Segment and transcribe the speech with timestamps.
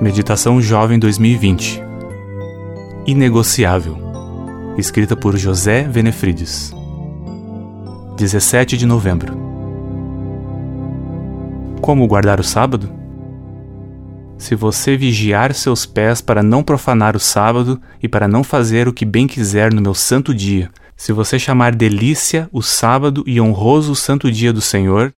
[0.00, 1.82] Meditação Jovem 2020
[3.06, 3.98] Inegociável.
[4.78, 6.72] Escrita por José Venefrides.
[8.16, 9.36] 17 de novembro.
[11.82, 12.90] Como guardar o sábado?
[14.38, 18.94] Se você vigiar seus pés para não profanar o sábado e para não fazer o
[18.94, 23.92] que bem quiser no meu santo dia, se você chamar delícia o sábado e honroso
[23.92, 25.12] o santo dia do Senhor,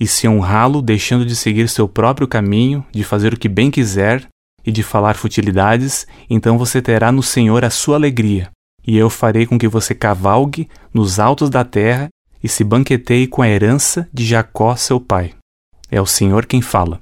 [0.00, 4.26] e se honrá-lo deixando de seguir seu próprio caminho, de fazer o que bem quiser
[4.64, 8.50] e de falar futilidades, então você terá no Senhor a sua alegria,
[8.86, 12.08] e eu farei com que você cavalgue nos altos da terra
[12.42, 15.34] e se banqueteie com a herança de Jacó, seu pai.
[15.90, 17.00] É o Senhor quem fala.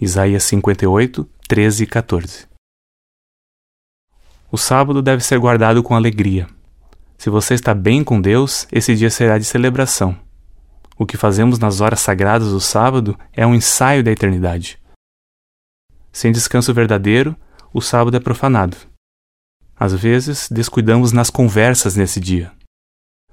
[0.00, 2.46] Isaías 58, 13 e 14.
[4.50, 6.46] O sábado deve ser guardado com alegria.
[7.16, 10.25] Se você está bem com Deus, esse dia será de celebração.
[10.98, 14.78] O que fazemos nas horas sagradas do sábado é um ensaio da eternidade.
[16.10, 17.36] Sem descanso verdadeiro,
[17.72, 18.76] o sábado é profanado.
[19.78, 22.50] Às vezes, descuidamos nas conversas nesse dia.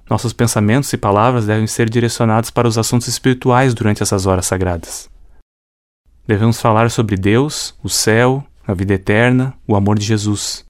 [0.09, 5.09] Nossos pensamentos e palavras devem ser direcionados para os assuntos espirituais durante essas horas sagradas.
[6.28, 10.66] Devemos falar sobre Deus, o céu, a vida eterna, o amor de Jesus.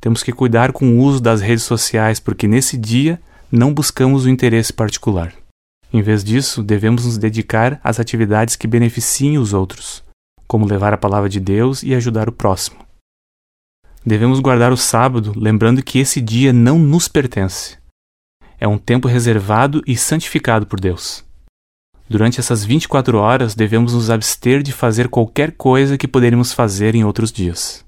[0.00, 3.20] Temos que cuidar com o uso das redes sociais porque nesse dia
[3.50, 5.34] não buscamos o interesse particular.
[5.92, 10.04] Em vez disso, devemos nos dedicar às atividades que beneficiem os outros,
[10.46, 12.84] como levar a palavra de Deus e ajudar o próximo.
[14.06, 17.76] Devemos guardar o sábado, lembrando que esse dia não nos pertence.
[18.58, 21.24] É um tempo reservado e santificado por Deus.
[22.08, 27.04] Durante essas 24 horas, devemos nos abster de fazer qualquer coisa que poderíamos fazer em
[27.04, 27.84] outros dias.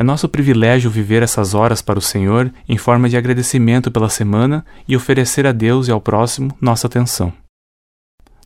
[0.00, 4.64] É nosso privilégio viver essas horas para o Senhor em forma de agradecimento pela semana
[4.88, 7.30] e oferecer a Deus e ao próximo nossa atenção.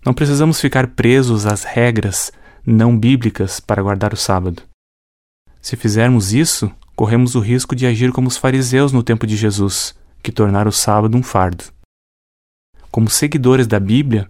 [0.04, 2.32] Não precisamos ficar presos às regras
[2.66, 4.64] não bíblicas para guardar o sábado.
[5.62, 9.94] Se fizermos isso, corremos o risco de agir como os fariseus no tempo de Jesus,
[10.24, 11.66] que tornaram o sábado um fardo.
[12.90, 14.26] Como seguidores da Bíblia,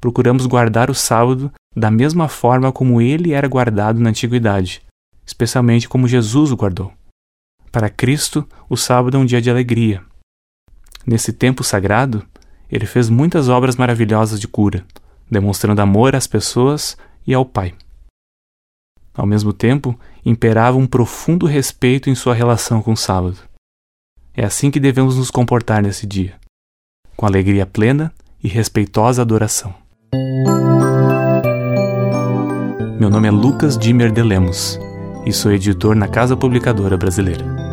[0.00, 4.80] procuramos guardar o sábado da mesma forma como ele era guardado na antiguidade,
[5.26, 6.92] especialmente como Jesus o guardou.
[7.70, 10.02] Para Cristo, o sábado é um dia de alegria.
[11.06, 12.24] Nesse tempo sagrado,
[12.70, 14.86] ele fez muitas obras maravilhosas de cura,
[15.30, 16.96] demonstrando amor às pessoas
[17.26, 17.74] e ao Pai.
[19.12, 23.38] Ao mesmo tempo, imperava um profundo respeito em sua relação com o sábado.
[24.32, 26.34] É assim que devemos nos comportar nesse dia,
[27.16, 28.12] com alegria plena
[28.42, 29.74] e respeitosa adoração.
[32.98, 34.78] Meu nome é Lucas Dimer de Lemos
[35.26, 37.63] e sou editor na Casa Publicadora Brasileira.